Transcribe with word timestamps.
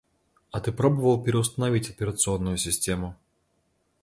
А 0.51 0.59
ты 0.59 0.71
пробовал 0.71 1.21
переустановить 1.21 1.91
операционную 1.91 2.57
систему? 2.57 3.15